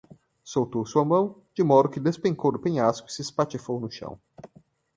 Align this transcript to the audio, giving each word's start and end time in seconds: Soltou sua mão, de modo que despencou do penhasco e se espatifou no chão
Soltou 0.43 0.83
sua 0.83 1.05
mão, 1.05 1.43
de 1.53 1.63
modo 1.63 1.87
que 1.87 1.99
despencou 1.99 2.51
do 2.51 2.57
penhasco 2.57 3.07
e 3.07 3.11
se 3.11 3.21
espatifou 3.21 3.79
no 3.79 3.91
chão 3.91 4.19